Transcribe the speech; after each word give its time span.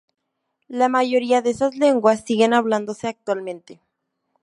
La 0.67 0.89
mayoría 0.89 1.43
de 1.43 1.51
estas 1.51 1.75
lenguas 1.77 2.25
siguen 2.25 2.55
hablándose 2.55 3.07
actualmente. 3.07 3.79